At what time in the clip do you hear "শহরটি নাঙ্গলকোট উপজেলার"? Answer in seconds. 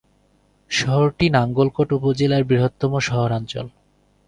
0.71-2.43